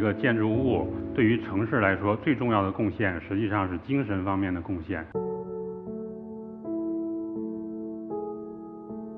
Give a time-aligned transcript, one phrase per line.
[0.00, 5.04] 一个建筑物对于城市来说最重要的贡献，实际上是精神方面的贡献。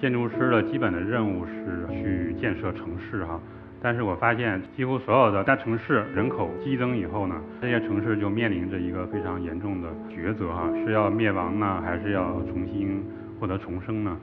[0.00, 3.40] 建筑师的基本的任务是去建设城市哈，
[3.80, 13.00] 但是我发现几乎所有的大城市人口激增以后呢，这些城市就面临着一个非常严重的抉择哈，是要灭亡呢，还是要重新
[13.38, 14.16] 获得重生呢？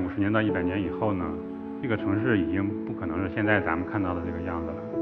[0.00, 1.24] 五十年到一百年以后呢，
[1.82, 4.99] 这个城市已经不可能是现在咱们看到的这个样子了。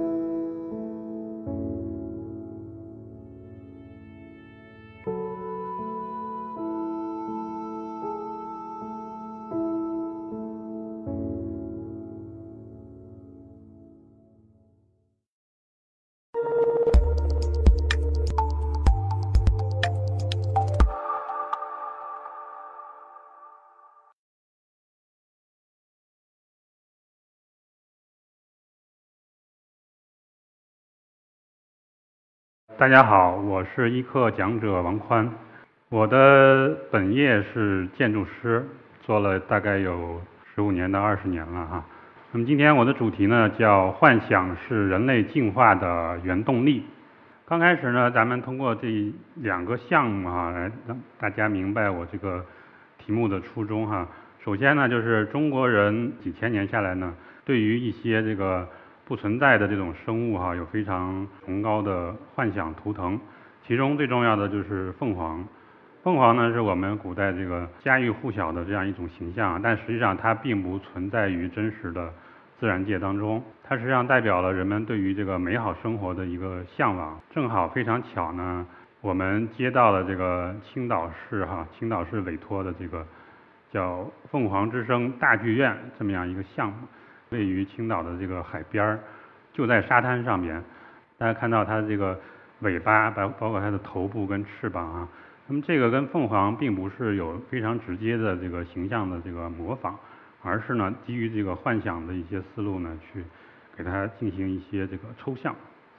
[32.79, 35.29] 大家好，我是一课讲者王宽。
[35.89, 38.65] 我的本业是建筑师，
[39.03, 40.23] 做了大概有
[40.55, 41.85] 十五年到二十年了哈。
[42.31, 46.87] 那么今天我的主题呢叫“幻想是人类进化的原动力”。
[47.47, 52.47] 刚开始呢，咱们通过这两个项目哈，来让大家明白我这个
[52.97, 54.07] 题目的初衷哈。
[54.45, 57.13] 首先呢，就是中国人几千年下来呢，
[57.45, 58.69] 对于一些这个
[59.09, 63.19] 不存在的这种生物哈，有非常崇高的幻想图腾。
[63.67, 65.43] 其中最重要的就是凤凰。
[66.03, 72.13] 凤凰呢，是我们古代这个家喻户晓的这样一种形象，但实际上它并不存在于真实的
[72.61, 73.43] 自然界当中。
[73.65, 77.19] 它实际上代表了人们对于这个美好生活的一个向往。
[77.31, 78.67] 正好非常巧呢，
[79.01, 83.07] 我们接到了这个青岛市哈，青岛市委托的这个
[83.73, 86.75] 叫“凤凰之声”大剧院这么样一个项目。
[87.31, 88.99] 位于青岛的这个海边儿，
[89.53, 90.63] 就在沙滩上边，
[91.19, 92.19] 大家看到它这个
[92.61, 95.09] 尾巴，包包括它的头部跟翅膀啊，
[95.47, 99.95] 那么这个跟凤凰并不是有非常直接的这个形象的这个模仿，
[100.43, 103.23] 而是呢基于这个幻想的一些思路呢去
[103.77, 105.55] 给它进行一些这个抽象。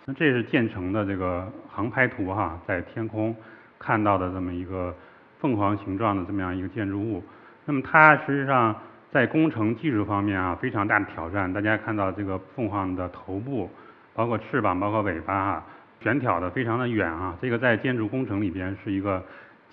[0.06, 3.36] 那这是建成的这个航拍图哈，在天空
[3.78, 4.96] 看到的这么一个
[5.40, 7.24] 凤凰形状的这么样一个建筑物，
[7.66, 8.76] 那么它实际上。
[9.12, 11.52] 在工程技术方面啊，非常大的挑战。
[11.52, 13.70] 大家看到这个凤凰的头部，
[14.14, 15.66] 包括翅膀，包括尾巴啊，
[16.00, 17.36] 悬挑的非常的远啊。
[17.42, 19.24] 这个在建筑工程里边是一个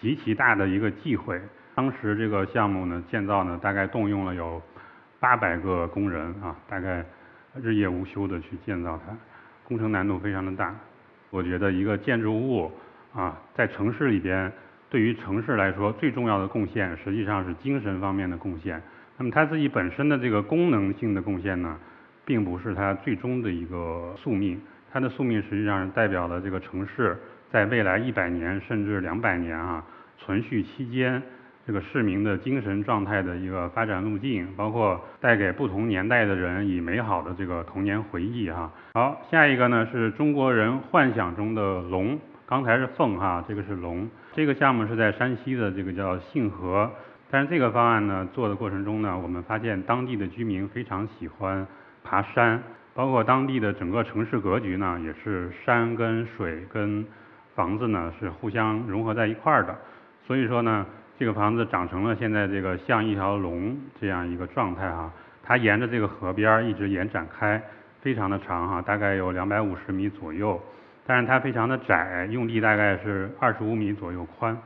[0.00, 1.38] 极其大的一个忌讳。
[1.74, 4.62] 当时这个项目呢，建造呢，大概动用了有
[5.20, 7.04] 八百个工人啊，大概
[7.60, 9.14] 日夜无休的去建造它，
[9.68, 10.74] 工程难度非常的大。
[11.28, 12.72] 我觉得一个建筑物
[13.12, 14.50] 啊，在城市里边，
[14.88, 18.82] 对于城市来说最重要的贡献，实际上是精神方面的贡献。
[19.18, 21.78] 那么它自己本身的这个功能性的贡献呢，
[22.24, 24.60] 并不是它最终的一个宿命。
[24.92, 27.16] 它的宿命实际上是代表了这个城市
[27.50, 29.84] 在未来一百年甚至两百年啊
[30.18, 31.22] 存续期间，
[31.66, 38.70] 这个市民的精神状态的一个发展路径，包括带给不同年代的人以美好的这个童年回忆哈。
[38.94, 44.08] 好，下一个呢是中国人幻想中的龙，刚才是凤哈，这个是龙。
[44.34, 46.90] 这个项目是在山西的这个叫信和。
[47.30, 51.66] 但是这个方案呢，做的过程中呢，我们发现当地的居民非常喜欢
[52.04, 52.62] 爬山，
[52.94, 57.04] 包括当地的整个城市格局呢，也是山跟水跟
[57.54, 59.76] 房子呢是互相融合在一块儿的。
[60.24, 60.86] 所以说呢，
[61.18, 65.12] 这个房子长成了现在这个像一条龙这样一个状态哈。
[65.42, 67.60] 它沿着这个河边儿一直延展开，
[68.02, 70.60] 非常的长哈，大概有两百五十米左右。
[71.04, 74.56] 但是它非常的窄，用地大概是二十五米左右宽。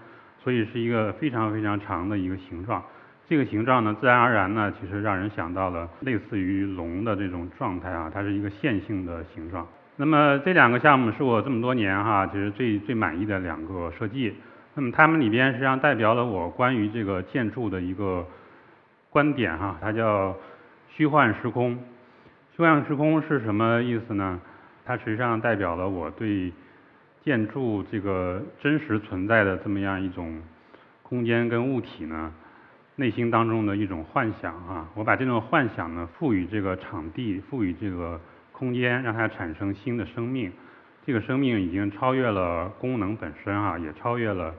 [0.42, 2.82] 所以是一个非常非常长的一个形状，
[3.28, 9.66] 这个形状呢，自然而然呢，其实让人想到了类似于龙的这种状态啊，它是一个线性的形状。
[9.96, 14.34] 那么这两个项目是我这么多年哈，其实最最满意的两个设计。
[14.74, 18.26] 那么它们里边实际上代表了我关于这个建筑的一个
[19.10, 20.34] 观点哈，它叫
[20.88, 21.78] 虚幻时空。
[22.56, 24.40] 虚幻时空是什么意思呢？
[24.86, 26.50] 它实际上代表了我对。
[27.22, 30.40] 建筑这个真实存在的这么样一种
[31.02, 32.32] 空间跟物体呢，
[32.96, 38.19] 内心当中的一种幻想啊，我把这种幻想呢赋予这个场地，赋予这个
[38.52, 40.50] 空间，让它产生新的生命。
[41.05, 44.55] 这个生命已经超越了功能本身哈，也超越了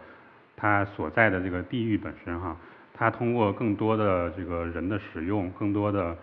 [0.56, 2.56] 它所在的这个地域本身哈。
[2.94, 6.16] 它通过更多的这个人的使用，更多的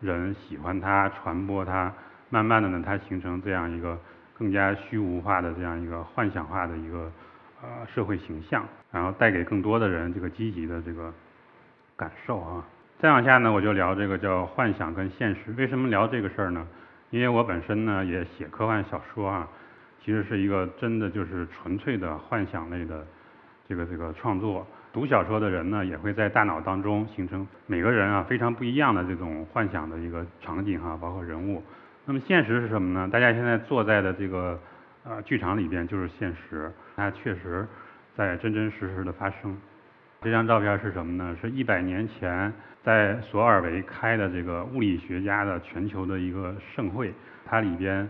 [0.00, 1.92] 人喜欢它，传播它，
[2.28, 3.98] 慢慢的呢，它形成这样一个。
[4.38, 7.10] 更加虚无化的这样一个幻想化的一个
[7.62, 11.12] 呃社会形象，然后带给更多的人这个积极的这个
[11.96, 12.64] 感受啊。
[12.98, 15.52] 再往下呢，我就聊这个叫幻想跟现实。
[15.56, 16.66] 为什么聊这个事儿呢？
[17.10, 19.48] 因为我本身呢也写科幻小说啊，
[20.04, 23.06] 其实是一个真的就是纯粹的幻想类的
[23.68, 24.66] 这个这个创作。
[24.92, 31.62] 读小说的人呢，也会在大脑当中形成每个人啊非常不一样的这种幻想的一个场景哈，包括人物。
[32.08, 33.08] 那么现实是什么呢？
[33.12, 34.56] 大家现在坐在的这个
[35.02, 37.66] 呃剧场里边就是现实，它确实
[38.14, 39.56] 在真真实实的发生。
[40.22, 41.36] 这张照片是什么呢？
[41.40, 42.52] 是一百年前
[42.84, 47.12] 在索尔维开的这个物理学家的全球的一个盛会，
[47.44, 48.08] 它里边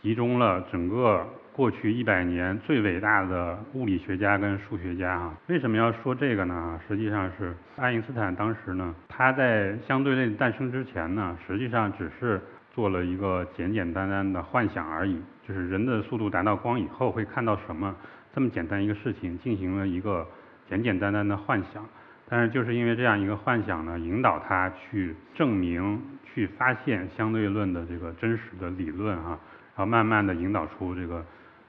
[0.00, 5.34] 集中了整个过去一百年最伟大的物理学家跟数学家啊。
[5.48, 6.80] 为什么要说这个呢？
[6.86, 12.40] 实际上是爱因斯坦当时呢，他在相对论诞生之前呢，实际上只是
[12.76, 17.96] 做了一个简简单单的幻想而已，就是人的速度达到光以后会看到什么
[18.32, 20.24] 这么简单一个事情，进行了一个。
[20.68, 21.86] 简简单单的幻想，
[22.28, 29.38] 但是就是因为这样一个幻想呢，引导他去证明、去发现相对论的这个真实的理论哈，
[29.76, 31.24] 然后慢慢的引导出这个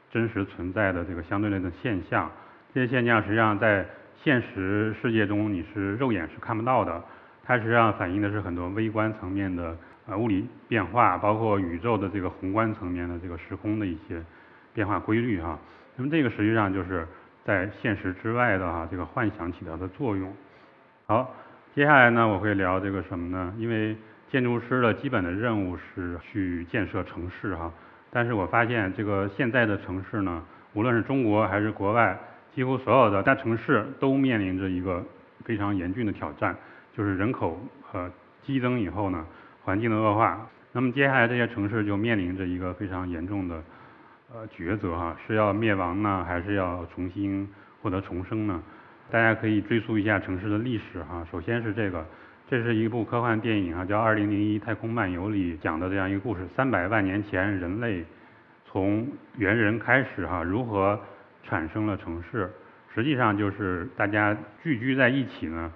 [0.09, 2.27] 真实存在的这个相对论的现象。
[2.73, 6.99] 这些现象实际上在现实世界中你是肉眼是看不到的，
[7.43, 9.77] 它实际上反映的是很多微观层面的
[10.07, 14.23] 呃物理变化，包括宇宙的这个宏观层面的这个时空的一些
[14.73, 15.59] 变化规律哈。
[15.95, 17.07] 那么这个实际上就是。
[17.47, 20.35] 在现实之外的哈，这个幻想起到的作用。
[21.05, 21.33] 好，
[21.73, 23.53] 接下来呢，我会聊这个什么呢？
[23.57, 23.95] 因为
[24.29, 27.71] 建筑师的基本的任务是去建设城市哈，
[28.09, 30.43] 但是我发现这个现在的城市呢，
[30.73, 32.19] 无论是中国还是国外，
[32.53, 35.01] 几乎所有的大城市都面临着一个
[35.45, 36.53] 非常严峻的挑战，
[36.97, 37.57] 就是人口
[37.93, 38.11] 呃
[38.43, 39.25] 激增以后呢，
[39.67, 40.47] 环境的恶化。
[40.71, 43.61] 那么接下来这些城市就面临着一个非常严重的。
[44.33, 47.45] 呃，抉择哈，是要灭亡呢，还是要重新
[47.81, 48.63] 获得重生呢？
[49.11, 51.27] 大家可以追溯一下城市的历史哈。
[51.29, 52.05] 首先是这个，
[52.49, 56.47] 这是一部科幻电影啊，叫《二零零一太空漫游》里讲的这样一个故事。
[56.55, 58.05] 三百万年前，人类
[58.65, 59.05] 从
[59.37, 60.97] 猿人开始哈，如何
[61.43, 62.49] 产生了城市？
[62.95, 65.69] 实际上就是大家聚居在一起呢，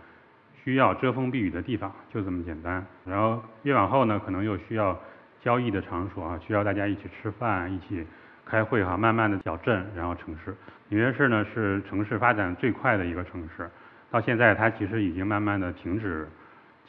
[0.63, 2.85] 需要遮风避雨的地方，就这么简单。
[3.05, 4.99] 然后越往后呢，可能又需要
[5.41, 8.05] 交易的场所啊，需要大家一起吃饭，一起。
[8.43, 10.53] 开会哈，慢慢的小镇，然后城市。
[10.89, 13.69] 纽约市呢是城市发展最快的一个城市，
[14.09, 16.27] 到现在它其实已经慢慢的停止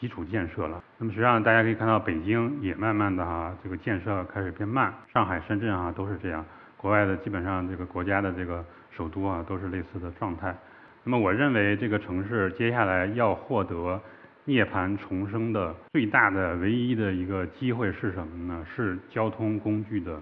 [0.01, 0.83] 基础建设了。
[0.99, 4.93] 那么实际上大家可以看到，北京也慢慢的哈，这个建设开始变慢。
[5.13, 6.45] 上海、深圳啊都是这样，
[6.77, 10.53] 国外的基本上这个国家的这个首都啊都是类似的状态。
[11.05, 14.01] 那么我认为这个城市接下来要获得
[14.45, 18.67] 涅槃重生的最大的唯一的一个机会是什么呢？
[18.75, 20.19] 是交通工具的。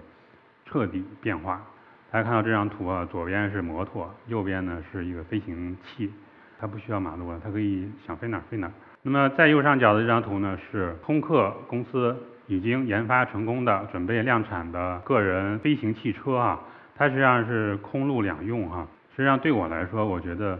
[0.63, 1.61] 彻底变化。
[2.09, 6.09] 大家看到这张图啊，左边是摩托，右边呢是一个飞行器，
[6.57, 8.73] 它不需要马路了，它可以想飞哪儿飞哪儿。
[9.01, 12.15] 那么在右上角的这张图呢，是空客公司
[12.47, 16.61] 已经研发成功的、准备量产的个人飞行汽车啊。
[16.95, 18.87] 它实际上是空路两用哈。
[19.13, 20.57] 实际上对我来说，我觉得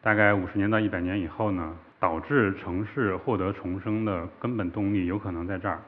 [0.00, 5.80] 大概五十年到一百年以后呢，导致城市获得重生的根本动力有可能在这儿，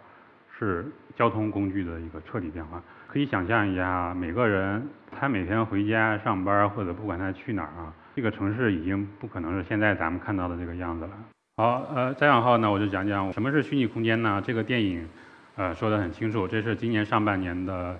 [0.59, 0.87] 是
[1.17, 2.83] 交通工具的一个彻底变化。
[3.07, 11.11] 可以想象一下，每个人他每天回家上班或者不管他去哪儿啊，这个城市已经不可能是现在咱们看到的这个样子了。
[11.57, 14.43] 好，呃，再往后呢，我就讲讲什么是虚拟空间呢？
[14.45, 15.09] 这个电影，
[15.57, 17.99] 呃，说得很清楚，这是今年上半年的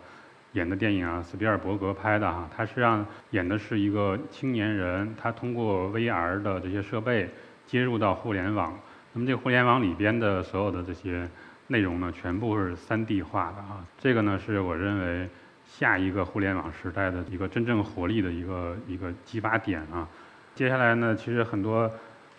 [0.53, 7.29] 演的电影啊，斯皮尔伯格拍的哈，他实际上演的是一个青年人，他通过 VR 的这些设备
[7.67, 8.79] 接入到互联网，
[9.13, 11.29] 那么这个互联网里边的所有的这些。
[11.73, 15.29] 内容呢，全部是三 D 化的啊，这个呢是我认为
[15.65, 20.09] 下一个互联网时代的一个真正活力的一个一个激发点啊。
[20.53, 21.89] 接下来呢，其实很多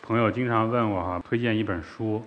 [0.01, 2.22] 朋友经常问我哈，推荐一本书，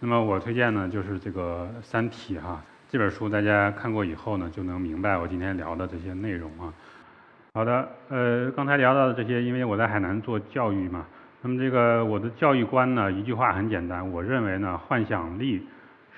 [0.00, 6.74] 那么我推荐呢就是这个《三体》哈，这本书大家看过以后呢，就能明白我今天聊的这些内容啊。
[7.54, 11.06] 好的，呃，刚才聊到的这些，因为我在海南做教育嘛，
[11.40, 15.64] 那么这个我的教育观呢，一句话很简单，我认为呢，幻想力。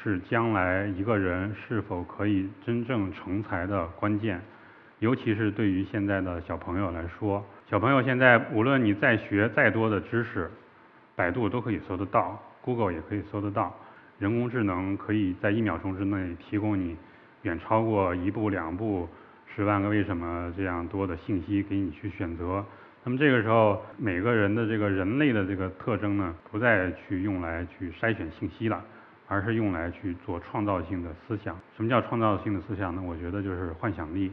[0.05, 4.41] 是将来一个人是否可以真正成才的关键，
[4.99, 7.45] 尤其是对于现在的小朋友来说。
[7.71, 10.51] 小朋友现在无论你再学再多的知识，
[11.15, 13.73] 百度都可以搜得到，Google 也可以搜得到，
[14.23, 16.97] 人工智能可以在一秒钟之内提供你
[17.43, 19.09] 远超过一步两步、
[19.53, 22.65] 十万个为什么这样多的信息给你去选择。
[23.03, 28.81] 那么这个时候，每个人的这个人类的这个特征呢，不再去用来去筛选信息了。
[29.29, 31.59] 而是用来去做创造性的思想。
[31.75, 33.03] 什么叫创造性的思想呢？
[33.03, 34.31] 我觉得就是幻想力。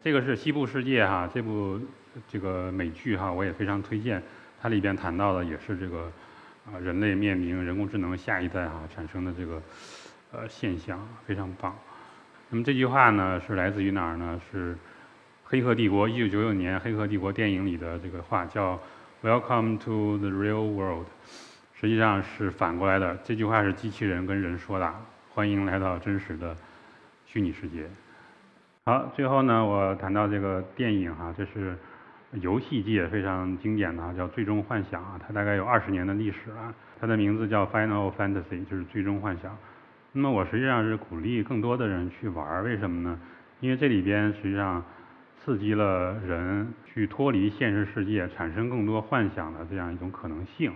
[0.00, 1.80] 这个是《西部世界》哈，这部
[2.28, 4.22] 这个美剧哈，我也非常推荐。
[4.62, 6.12] 它里边谈到的也是这个
[6.72, 9.62] 啊人类面临、人工智能下一代哈产生的这个
[10.32, 11.74] 呃现象，非常棒。
[12.50, 14.40] 那么这句话呢是来自于哪儿呢？
[14.50, 14.74] 是
[15.44, 18.78] 《黑客帝国》一九九九年《黑客帝国》电影里的这个话，叫
[19.22, 21.06] “Welcome to the real world”，
[21.78, 23.18] 实际上是反过来的。
[23.24, 24.94] 这句话是机器人跟人说的，
[25.34, 26.56] 欢迎来到真实的
[27.26, 27.88] 虚拟世界。
[28.84, 31.76] 好，最后呢，我谈到这个电影哈，这是
[32.32, 36.74] 游戏界非常经典的啊，叫《最终幻想》啊，它大概有二十年的历史了。
[37.00, 39.56] 它的名字叫 Final Fantasy，就是最终幻想。
[40.12, 43.18] 那么我实际上是鼓励更多的人去玩，为什么呢？
[43.60, 44.84] 因为这里边实际上
[45.36, 50.72] 刺激了人去脱离现实世界，产生更多幻想的这样一种可能性。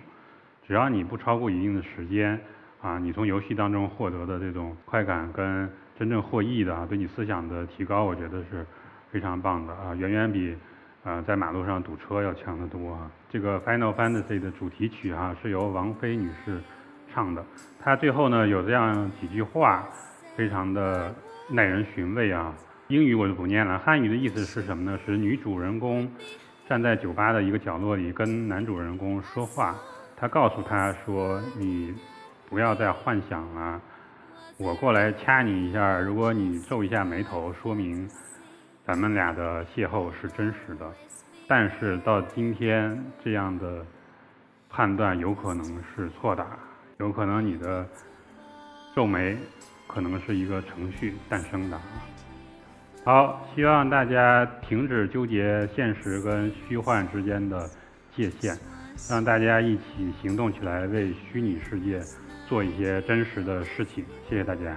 [0.66, 2.40] 只要你不超过一定的时间
[2.80, 5.68] 啊，你从游戏当中获得的这种快感跟
[5.98, 8.64] 真正获益的啊，对你思想的提高，我觉得是
[9.10, 10.56] 非常棒的啊，远远比
[11.04, 13.10] 啊在马路上堵车要强得多啊。
[13.30, 16.60] 这个 Final Fantasy 的主题曲哈是由王菲女士
[17.12, 17.44] 唱的，
[17.80, 19.86] 她最后呢有这样几句话，
[20.36, 21.14] 非常的
[21.48, 22.54] 耐人寻味啊。
[22.88, 24.98] 英语我就不念了，汉语的意思是什么呢？
[25.04, 26.10] 是女主人公
[26.68, 29.74] 站在酒吧的一个角落里跟男主人公说话，
[30.16, 31.94] 她告诉他说：“你
[32.50, 33.80] 不要再幻想了。”
[34.60, 38.06] 我过来掐你一下，如果你皱一下眉头，说明
[38.86, 40.90] 咱们俩的邂逅是真实的。
[41.48, 43.84] 但是到今天，这样的
[44.70, 46.46] 判断有可能是错的，
[46.98, 47.86] 有可能你的
[48.94, 49.36] 皱眉
[49.86, 51.80] 可能是一个程序诞生的。
[53.04, 57.68] 好，希望大家停止纠结现实跟虚幻之间的
[58.14, 58.56] 界限，
[59.10, 62.00] 让大家一起行动起来，为虚拟世界。
[62.48, 64.76] 做一些真实的事情，谢谢大家。